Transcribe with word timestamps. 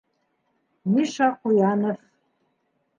Миша 0.95 1.29
Ҡуянов! 1.45 2.05